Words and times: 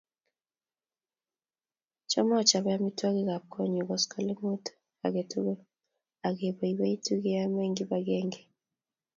Cham 2.09 2.27
achope 2.39 2.69
amitwogik 2.77 3.29
ap 3.35 3.43
konyun 3.53 3.87
koskoling'ut 3.89 4.65
ake 5.05 5.21
tukul 5.31 5.59
akepoipoitu 6.27 7.11
yekiame 7.17 7.59
eng' 7.65 7.77
kipakenge 7.77 8.39